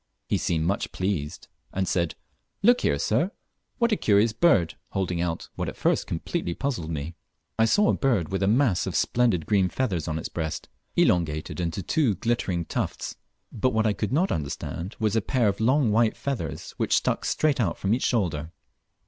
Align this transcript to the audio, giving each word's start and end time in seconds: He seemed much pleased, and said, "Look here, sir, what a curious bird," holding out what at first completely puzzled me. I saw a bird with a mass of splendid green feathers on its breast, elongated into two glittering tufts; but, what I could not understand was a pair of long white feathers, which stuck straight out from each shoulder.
He 0.27 0.39
seemed 0.39 0.65
much 0.65 0.91
pleased, 0.91 1.47
and 1.71 1.87
said, 1.87 2.15
"Look 2.63 2.81
here, 2.81 2.97
sir, 2.97 3.29
what 3.77 3.91
a 3.91 3.95
curious 3.95 4.33
bird," 4.33 4.73
holding 4.93 5.21
out 5.21 5.49
what 5.53 5.69
at 5.69 5.77
first 5.77 6.07
completely 6.07 6.55
puzzled 6.55 6.89
me. 6.89 7.13
I 7.59 7.65
saw 7.65 7.87
a 7.87 7.93
bird 7.93 8.29
with 8.31 8.41
a 8.41 8.47
mass 8.47 8.87
of 8.87 8.95
splendid 8.95 9.45
green 9.45 9.69
feathers 9.69 10.07
on 10.07 10.17
its 10.17 10.27
breast, 10.27 10.67
elongated 10.95 11.59
into 11.59 11.83
two 11.83 12.15
glittering 12.15 12.65
tufts; 12.65 13.15
but, 13.51 13.73
what 13.73 13.85
I 13.85 13.93
could 13.93 14.11
not 14.11 14.31
understand 14.31 14.95
was 14.97 15.15
a 15.15 15.21
pair 15.21 15.47
of 15.47 15.59
long 15.59 15.91
white 15.91 16.17
feathers, 16.17 16.71
which 16.77 16.95
stuck 16.97 17.23
straight 17.23 17.59
out 17.59 17.77
from 17.77 17.93
each 17.93 18.01
shoulder. 18.03 18.51